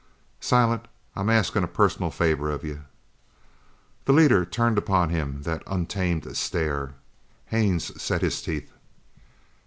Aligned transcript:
"Silent, 0.39 0.87
I'm 1.15 1.29
asking 1.29 1.61
a 1.61 1.67
personal 1.67 2.09
favour 2.09 2.49
of 2.49 2.63
you!" 2.63 2.85
The 4.05 4.13
leader 4.13 4.43
turned 4.45 4.79
upon 4.79 5.09
him 5.11 5.43
that 5.43 5.61
untamed 5.67 6.25
stare. 6.35 6.95
Haines 7.45 8.01
set 8.01 8.23
his 8.23 8.41
teeth. 8.41 8.71